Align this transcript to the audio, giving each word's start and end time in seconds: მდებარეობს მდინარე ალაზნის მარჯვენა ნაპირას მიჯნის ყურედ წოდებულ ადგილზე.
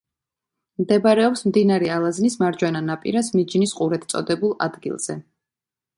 მდებარეობს 0.83 1.43
მდინარე 1.49 1.91
ალაზნის 1.97 2.39
მარჯვენა 2.45 2.83
ნაპირას 2.87 3.29
მიჯნის 3.37 3.75
ყურედ 3.81 4.09
წოდებულ 4.15 4.57
ადგილზე. 4.69 5.21